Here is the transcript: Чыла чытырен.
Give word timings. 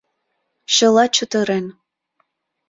Чыла 0.73 1.03
чытырен. 1.15 1.65